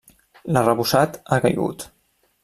L'arrebossat 0.55 1.19
ha 1.35 1.39
caigut. 1.43 1.85